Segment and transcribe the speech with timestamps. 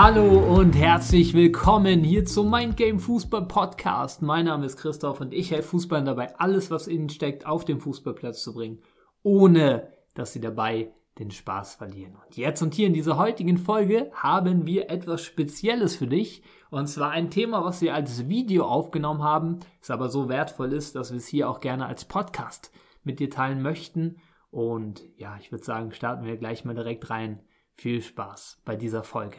[0.00, 4.22] Hallo und herzlich willkommen hier zum Mind Game Fußball Podcast.
[4.22, 7.80] Mein Name ist Christoph und ich helfe Fußballern dabei, alles, was innen steckt, auf den
[7.80, 8.78] Fußballplatz zu bringen,
[9.24, 12.14] ohne dass sie dabei den Spaß verlieren.
[12.14, 16.44] Und jetzt und hier in dieser heutigen Folge haben wir etwas Spezielles für dich.
[16.70, 20.94] Und zwar ein Thema, was wir als Video aufgenommen haben, es aber so wertvoll ist,
[20.94, 22.70] dass wir es hier auch gerne als Podcast
[23.02, 24.18] mit dir teilen möchten.
[24.52, 27.40] Und ja, ich würde sagen, starten wir gleich mal direkt rein.
[27.80, 29.36] Viel Spaß bei dieser Folge.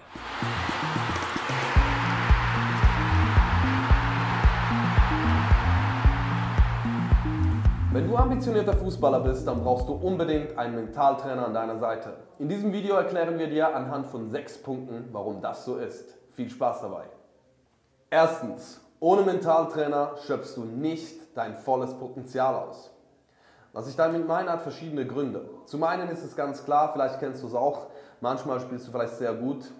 [7.91, 12.13] Wenn du ambitionierter Fußballer bist, dann brauchst du unbedingt einen Mentaltrainer an deiner Seite.
[12.37, 16.15] In diesem Video erklären wir dir anhand von sechs Punkten, warum das so ist.
[16.31, 17.07] Viel Spaß dabei.
[18.09, 22.89] Erstens, ohne Mentaltrainer schöpfst du nicht dein volles Potenzial aus.
[23.73, 25.49] Was ich damit meine, hat verschiedene Gründe.
[25.65, 27.87] Zum einen ist es ganz klar, vielleicht kennst du es auch,
[28.21, 29.71] manchmal spielst du vielleicht sehr gut,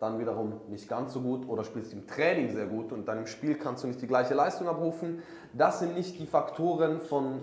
[0.00, 3.26] dann wiederum nicht ganz so gut oder spielst im Training sehr gut und dann im
[3.26, 5.22] Spiel kannst du nicht die gleiche Leistung abrufen.
[5.52, 7.40] Das sind nicht die Faktoren von,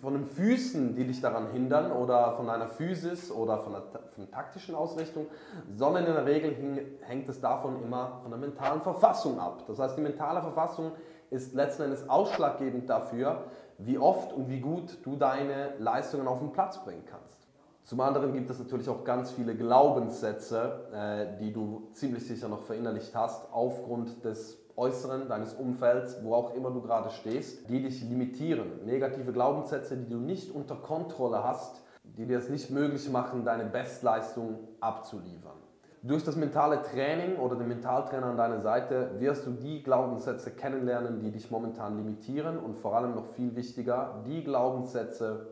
[0.00, 4.24] von den Füßen, die dich daran hindern oder von deiner Physis oder von der, von
[4.24, 5.26] der taktischen Ausrichtung,
[5.74, 9.64] sondern in der Regel hängt es davon immer von der mentalen Verfassung ab.
[9.66, 10.92] Das heißt, die mentale Verfassung
[11.30, 13.44] ist letzten Endes ausschlaggebend dafür,
[13.78, 17.39] wie oft und wie gut du deine Leistungen auf den Platz bringen kannst.
[17.90, 22.62] Zum anderen gibt es natürlich auch ganz viele Glaubenssätze, äh, die du ziemlich sicher noch
[22.62, 28.00] verinnerlicht hast, aufgrund des Äußeren, deines Umfelds, wo auch immer du gerade stehst, die dich
[28.08, 28.86] limitieren.
[28.86, 33.64] Negative Glaubenssätze, die du nicht unter Kontrolle hast, die dir es nicht möglich machen, deine
[33.64, 35.58] Bestleistung abzuliefern.
[36.04, 41.18] Durch das mentale Training oder den Mentaltrainer an deiner Seite wirst du die Glaubenssätze kennenlernen,
[41.18, 45.48] die dich momentan limitieren und vor allem noch viel wichtiger, die Glaubenssätze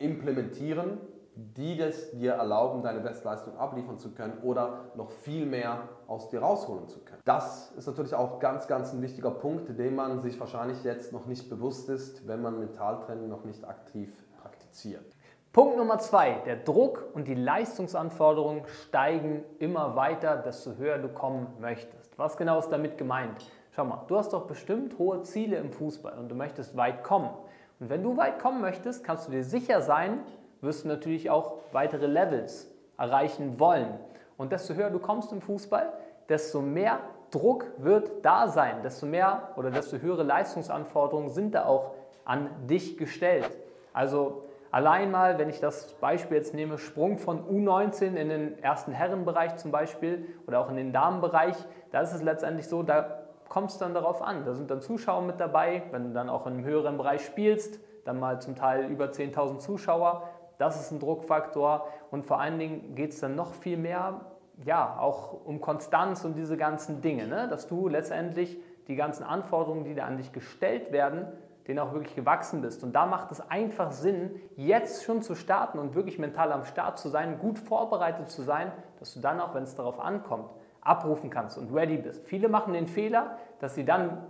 [0.00, 0.98] implementieren,
[1.36, 6.40] die es dir erlauben, deine Bestleistung abliefern zu können oder noch viel mehr aus dir
[6.40, 7.20] rausholen zu können.
[7.26, 11.26] Das ist natürlich auch ganz, ganz ein wichtiger Punkt, den man sich wahrscheinlich jetzt noch
[11.26, 14.10] nicht bewusst ist, wenn man Mentaltraining noch nicht aktiv
[14.40, 15.04] praktiziert.
[15.52, 21.48] Punkt Nummer zwei, der Druck und die Leistungsanforderungen steigen immer weiter, desto höher du kommen
[21.60, 22.18] möchtest.
[22.18, 23.50] Was genau ist damit gemeint?
[23.72, 27.30] Schau mal, du hast doch bestimmt hohe Ziele im Fußball und du möchtest weit kommen.
[27.78, 30.20] Und wenn du weit kommen möchtest, kannst du dir sicher sein,
[30.66, 33.98] wirst du natürlich auch weitere Levels erreichen wollen.
[34.36, 35.92] Und desto höher du kommst im Fußball,
[36.28, 37.00] desto mehr
[37.30, 41.92] Druck wird da sein, desto mehr oder desto höhere Leistungsanforderungen sind da auch
[42.24, 43.50] an dich gestellt.
[43.92, 44.42] Also
[44.76, 49.56] Allein mal, wenn ich das Beispiel jetzt nehme, Sprung von U19 in den ersten Herrenbereich
[49.56, 51.56] zum Beispiel oder auch in den Damenbereich,
[51.92, 54.44] da ist es letztendlich so, da kommt es dann darauf an.
[54.44, 58.20] Da sind dann Zuschauer mit dabei, wenn du dann auch einem höheren Bereich spielst, dann
[58.20, 60.28] mal zum Teil über 10.000 Zuschauer.
[60.58, 64.20] Das ist ein Druckfaktor und vor allen Dingen geht es dann noch viel mehr,
[64.64, 67.46] ja, auch um Konstanz und diese ganzen Dinge, ne?
[67.48, 68.58] dass du letztendlich
[68.88, 71.26] die ganzen Anforderungen, die da an dich gestellt werden,
[71.66, 72.84] denen auch wirklich gewachsen bist.
[72.84, 76.98] Und da macht es einfach Sinn, jetzt schon zu starten und wirklich mental am Start
[76.98, 80.50] zu sein, gut vorbereitet zu sein, dass du dann auch, wenn es darauf ankommt,
[80.80, 82.24] abrufen kannst und ready bist.
[82.26, 84.24] Viele machen den Fehler, dass sie dann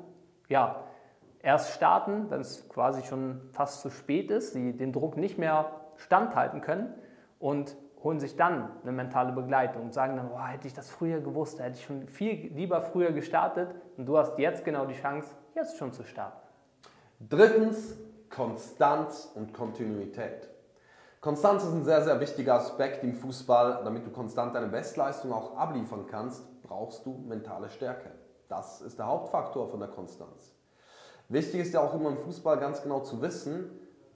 [0.49, 0.85] ja,
[1.43, 5.71] erst starten, wenn es quasi schon fast zu spät ist, sie den Druck nicht mehr
[5.99, 6.95] standhalten können
[7.39, 11.21] und holen sich dann eine mentale Begleitung und sagen dann, boah, hätte ich das früher
[11.21, 15.35] gewusst, hätte ich schon viel lieber früher gestartet und du hast jetzt genau die Chance,
[15.55, 16.39] jetzt schon zu starten.
[17.19, 17.97] Drittens,
[18.29, 20.49] Konstanz und Kontinuität.
[21.21, 23.81] Konstanz ist ein sehr, sehr wichtiger Aspekt im Fußball.
[23.83, 28.11] Damit du konstant deine Bestleistung auch abliefern kannst, brauchst du mentale Stärke.
[28.49, 30.55] Das ist der Hauptfaktor von der Konstanz.
[31.29, 33.71] Wichtig ist ja auch immer im Fußball ganz genau zu wissen,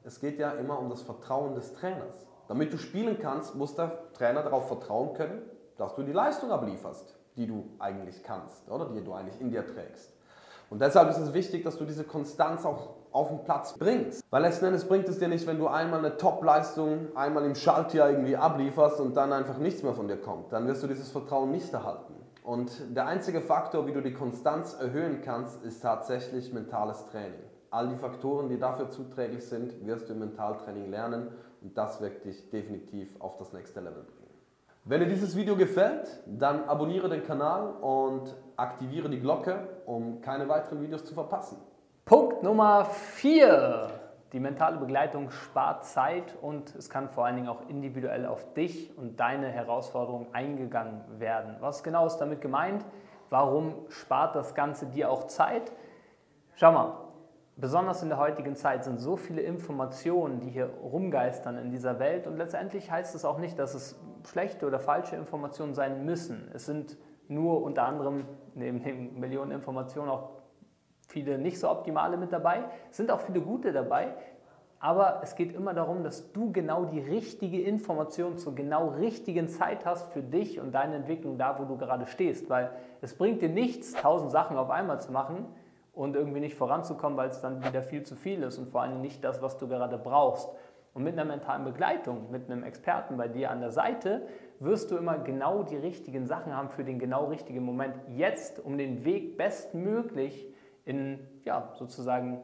[0.04, 2.26] es geht ja immer um das Vertrauen des Trainers.
[2.48, 5.42] Damit du spielen kannst, muss der Trainer darauf vertrauen können,
[5.76, 9.66] dass du die Leistung ablieferst, die du eigentlich kannst oder die du eigentlich in dir
[9.66, 10.12] trägst.
[10.68, 14.24] Und deshalb ist es wichtig, dass du diese Konstanz auch auf den Platz bringst.
[14.30, 18.10] Weil letzten Endes bringt es dir nicht, wenn du einmal eine Top-Leistung einmal im Schaltjahr
[18.10, 20.52] irgendwie ablieferst und dann einfach nichts mehr von dir kommt.
[20.52, 22.14] Dann wirst du dieses Vertrauen nicht erhalten.
[22.44, 27.49] Und der einzige Faktor, wie du die Konstanz erhöhen kannst, ist tatsächlich mentales Training.
[27.70, 31.28] All die Faktoren, die dafür zuträglich sind, wirst du im Mentaltraining lernen
[31.62, 34.20] und das wird dich definitiv auf das nächste Level bringen.
[34.84, 40.48] Wenn dir dieses Video gefällt, dann abonniere den Kanal und aktiviere die Glocke, um keine
[40.48, 41.58] weiteren Videos zu verpassen.
[42.04, 43.90] Punkt Nummer 4.
[44.32, 48.96] Die mentale Begleitung spart Zeit und es kann vor allen Dingen auch individuell auf dich
[48.96, 51.56] und deine Herausforderungen eingegangen werden.
[51.60, 52.84] Was genau ist damit gemeint?
[53.28, 55.70] Warum spart das Ganze dir auch Zeit?
[56.54, 57.09] Schau mal,
[57.60, 62.26] besonders in der heutigen Zeit sind so viele Informationen, die hier rumgeistern in dieser Welt
[62.26, 66.50] und letztendlich heißt es auch nicht, dass es schlechte oder falsche Informationen sein müssen.
[66.54, 66.96] Es sind
[67.28, 70.30] nur unter anderem neben den Millionen Informationen auch
[71.08, 72.64] viele nicht so optimale mit dabei.
[72.90, 74.14] Es sind auch viele gute dabei.
[74.82, 79.84] Aber es geht immer darum, dass du genau die richtige Information zur genau richtigen Zeit
[79.84, 82.48] hast für dich und deine Entwicklung da, wo du gerade stehst.
[82.48, 82.70] Weil
[83.02, 85.46] es bringt dir nichts, tausend Sachen auf einmal zu machen
[85.92, 89.00] und irgendwie nicht voranzukommen, weil es dann wieder viel zu viel ist und vor allem
[89.00, 90.48] nicht das, was du gerade brauchst.
[90.92, 94.26] Und mit einer mentalen Begleitung, mit einem Experten bei dir an der Seite,
[94.58, 97.94] wirst du immer genau die richtigen Sachen haben für den genau richtigen Moment.
[98.08, 100.52] Jetzt, um den Weg bestmöglich
[100.84, 102.42] in, ja, sozusagen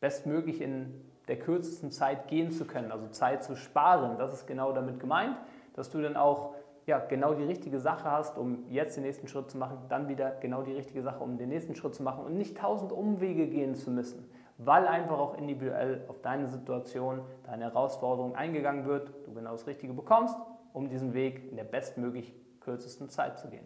[0.00, 4.18] bestmöglich in der kürzesten Zeit gehen zu können, also Zeit zu sparen.
[4.18, 5.36] Das ist genau damit gemeint,
[5.74, 6.54] dass du dann auch
[6.88, 10.32] ja, genau die richtige Sache hast, um jetzt den nächsten Schritt zu machen, dann wieder
[10.40, 13.74] genau die richtige Sache, um den nächsten Schritt zu machen und nicht tausend Umwege gehen
[13.74, 19.52] zu müssen, weil einfach auch individuell auf deine Situation, deine Herausforderung eingegangen wird, du genau
[19.52, 20.34] das Richtige bekommst,
[20.72, 23.64] um diesen Weg in der bestmöglich kürzesten Zeit zu gehen.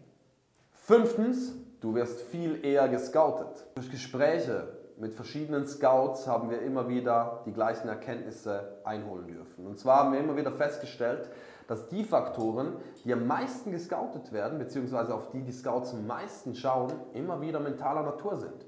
[0.72, 3.66] Fünftens, du wirst viel eher gescoutet.
[3.76, 9.66] Durch Gespräche, mit verschiedenen Scouts haben wir immer wieder die gleichen Erkenntnisse einholen dürfen.
[9.66, 11.28] Und zwar haben wir immer wieder festgestellt,
[11.66, 16.54] dass die Faktoren, die am meisten gescoutet werden, beziehungsweise auf die die Scouts am meisten
[16.54, 18.66] schauen, immer wieder mentaler Natur sind.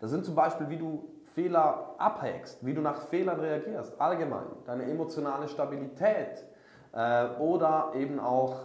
[0.00, 4.84] Das sind zum Beispiel, wie du Fehler abhängst, wie du nach Fehlern reagierst, allgemein, deine
[4.84, 6.46] emotionale Stabilität
[6.92, 8.56] äh, oder eben auch,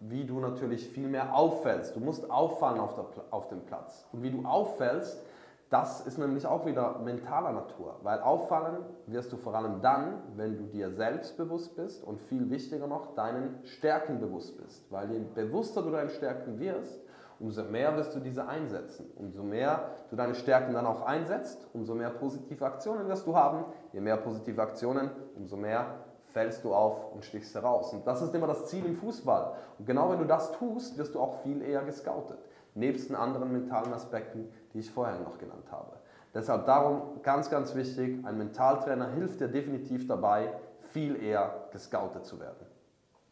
[0.00, 1.96] wie du natürlich viel mehr auffällst.
[1.96, 4.06] Du musst auffallen auf, der, auf dem Platz.
[4.12, 5.22] Und wie du auffällst,
[5.70, 10.56] das ist nämlich auch wieder mentaler Natur, weil auffallen wirst du vor allem dann, wenn
[10.56, 14.90] du dir selbst bewusst bist und viel wichtiger noch, deinen Stärken bewusst bist.
[14.90, 16.98] Weil je bewusster du deinen Stärken wirst,
[17.38, 19.10] umso mehr wirst du diese einsetzen.
[19.16, 23.66] Umso mehr du deine Stärken dann auch einsetzt, umso mehr positive Aktionen wirst du haben.
[23.92, 25.96] Je mehr positive Aktionen, umso mehr
[26.32, 27.92] fällst du auf und stichst heraus.
[27.92, 29.52] Und das ist immer das Ziel im Fußball.
[29.78, 32.38] Und genau wenn du das tust, wirst du auch viel eher gescoutet
[32.78, 35.92] nebst den anderen mentalen Aspekten, die ich vorher noch genannt habe.
[36.34, 40.52] Deshalb darum ganz, ganz wichtig, ein Mentaltrainer hilft dir definitiv dabei,
[40.90, 42.66] viel eher gescoutet zu werden.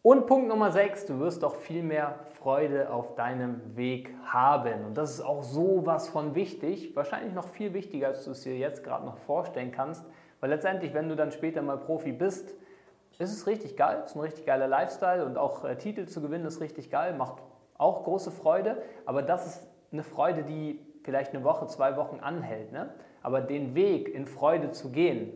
[0.02, 4.84] Und Punkt Nummer 6, du wirst auch viel mehr Freude auf deinem Weg haben.
[4.84, 8.42] Und das ist auch so was von wichtig, wahrscheinlich noch viel wichtiger, als du es
[8.42, 10.04] dir jetzt gerade noch vorstellen kannst.
[10.38, 12.54] Weil letztendlich, wenn du dann später mal Profi bist,
[13.18, 16.44] ist es richtig geil, ist ein richtig geiler Lifestyle und auch äh, Titel zu gewinnen
[16.44, 17.42] ist richtig geil, macht
[17.78, 22.72] auch große Freude, aber das ist eine Freude, die vielleicht eine Woche, zwei Wochen anhält.
[22.72, 22.90] Ne?
[23.22, 25.32] Aber den Weg in Freude zu gehen,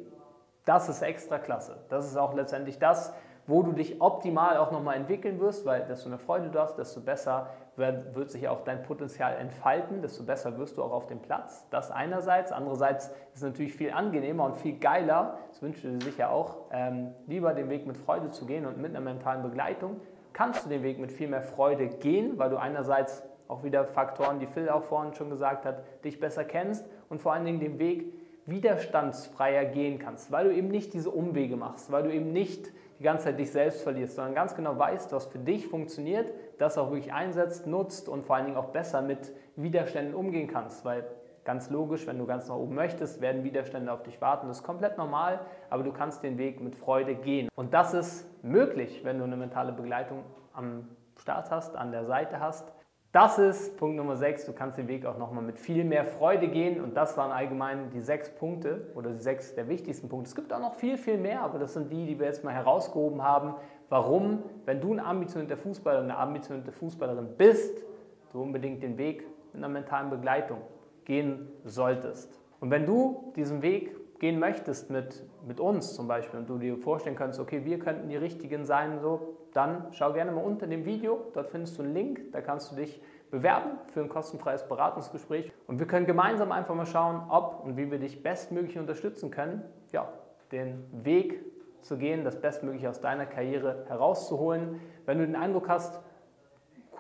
[0.64, 1.78] das ist extra klasse.
[1.88, 3.14] Das ist auch letztendlich das,
[3.46, 7.00] wo du dich optimal auch nochmal entwickeln wirst, weil desto mehr Freude du hast, desto
[7.00, 11.20] besser wird, wird, sich auch dein Potenzial entfalten, desto besser wirst du auch auf dem
[11.20, 11.66] Platz.
[11.70, 12.52] Das einerseits.
[12.52, 16.58] Andererseits ist es natürlich viel angenehmer und viel geiler, das wünschst du dir sicher auch,
[16.70, 20.00] ähm, lieber den Weg mit Freude zu gehen und mit einer mentalen Begleitung,
[20.40, 24.40] kannst du den Weg mit viel mehr Freude gehen, weil du einerseits auch wieder Faktoren,
[24.40, 27.78] die Phil auch vorhin schon gesagt hat, dich besser kennst und vor allen Dingen den
[27.78, 28.14] Weg
[28.46, 33.02] widerstandsfreier gehen kannst, weil du eben nicht diese Umwege machst, weil du eben nicht die
[33.02, 36.90] ganze Zeit dich selbst verlierst, sondern ganz genau weißt, was für dich funktioniert, das auch
[36.90, 41.04] wirklich einsetzt, nutzt und vor allen Dingen auch besser mit Widerständen umgehen kannst, weil
[41.44, 44.48] Ganz logisch, wenn du ganz nach oben möchtest, werden Widerstände auf dich warten.
[44.48, 45.40] Das ist komplett normal,
[45.70, 47.48] aber du kannst den Weg mit Freude gehen.
[47.54, 52.40] Und das ist möglich, wenn du eine mentale Begleitung am Start hast, an der Seite
[52.40, 52.72] hast.
[53.12, 54.46] Das ist Punkt Nummer 6.
[54.46, 56.80] Du kannst den Weg auch nochmal mit viel mehr Freude gehen.
[56.80, 60.28] Und das waren allgemein die sechs Punkte oder die sechs der wichtigsten Punkte.
[60.28, 62.54] Es gibt auch noch viel, viel mehr, aber das sind die, die wir jetzt mal
[62.54, 63.54] herausgehoben haben.
[63.88, 67.82] Warum, wenn du ein ambitionierter Fußballer oder eine ambitionierte Fußballerin bist,
[68.32, 70.58] du unbedingt den Weg mit einer mentalen Begleitung
[71.04, 72.40] gehen solltest.
[72.60, 76.76] Und wenn du diesen Weg gehen möchtest mit, mit uns zum Beispiel und du dir
[76.76, 80.84] vorstellen kannst, okay, wir könnten die Richtigen sein, so, dann schau gerne mal unter dem
[80.84, 85.50] Video, dort findest du einen Link, da kannst du dich bewerben für ein kostenfreies Beratungsgespräch
[85.66, 89.62] und wir können gemeinsam einfach mal schauen, ob und wie wir dich bestmöglich unterstützen können,
[89.92, 90.12] ja,
[90.52, 91.40] den Weg
[91.82, 94.80] zu gehen, das Bestmögliche aus deiner Karriere herauszuholen.
[95.06, 96.00] Wenn du den Eindruck hast,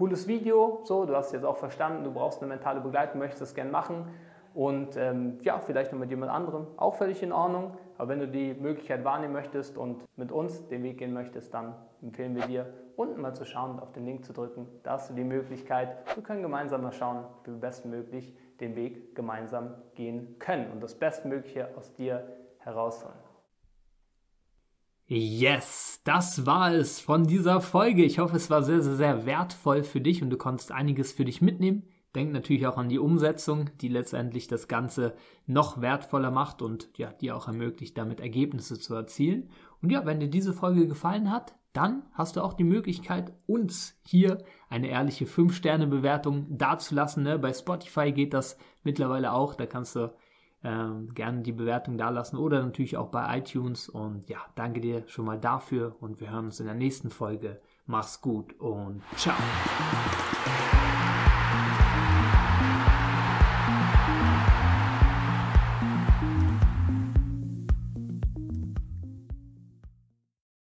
[0.00, 3.54] cooles Video, so, du hast jetzt auch verstanden, du brauchst eine mentale Begleitung, möchtest das
[3.54, 4.06] gerne machen
[4.54, 7.76] und ähm, ja, vielleicht noch mit jemand anderem, auch völlig in Ordnung.
[7.98, 11.74] Aber wenn du die Möglichkeit wahrnehmen möchtest und mit uns den Weg gehen möchtest, dann
[12.00, 14.66] empfehlen wir dir, unten mal zu schauen und auf den Link zu drücken.
[14.84, 19.14] Da hast du die Möglichkeit, wir können gemeinsam mal schauen, wie wir bestmöglich den Weg
[19.14, 22.26] gemeinsam gehen können und das Bestmögliche aus dir
[22.60, 23.29] herausholen.
[25.12, 28.04] Yes, das war es von dieser Folge.
[28.04, 31.24] Ich hoffe, es war sehr, sehr, sehr wertvoll für dich und du konntest einiges für
[31.24, 31.82] dich mitnehmen.
[32.14, 37.12] Denk natürlich auch an die Umsetzung, die letztendlich das Ganze noch wertvoller macht und ja,
[37.12, 39.50] dir auch ermöglicht, damit Ergebnisse zu erzielen.
[39.82, 43.98] Und ja, wenn dir diese Folge gefallen hat, dann hast du auch die Möglichkeit, uns
[44.06, 44.38] hier
[44.68, 47.24] eine ehrliche 5-Sterne-Bewertung dazulassen.
[47.24, 47.36] Ne?
[47.36, 49.56] Bei Spotify geht das mittlerweile auch.
[49.56, 50.14] Da kannst du
[50.62, 53.88] ähm, gerne die Bewertung dalassen oder natürlich auch bei iTunes.
[53.88, 57.60] Und ja, danke dir schon mal dafür und wir hören uns in der nächsten Folge.
[57.86, 59.36] Mach's gut und ciao.